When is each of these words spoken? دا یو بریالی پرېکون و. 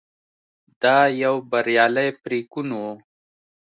دا 0.81 0.97
یو 1.23 1.35
بریالی 1.51 2.09
پرېکون 2.23 2.67
و. 2.81 2.83